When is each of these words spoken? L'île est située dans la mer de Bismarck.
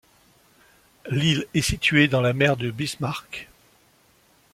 L'île 1.11 1.45
est 1.53 1.61
située 1.61 2.07
dans 2.07 2.21
la 2.21 2.33
mer 2.33 2.57
de 2.57 2.71
Bismarck. 2.71 3.49